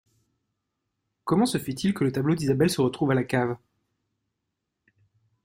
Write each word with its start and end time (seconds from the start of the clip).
Comment 1.25 1.45
ce 1.45 1.59
fait-il 1.59 1.93
que 1.93 2.03
le 2.03 2.11
tableau 2.11 2.33
d’Isabelle 2.33 2.71
se 2.71 2.81
retrouve 2.81 3.11
à 3.11 3.13
la 3.13 3.23
cave? 3.23 3.55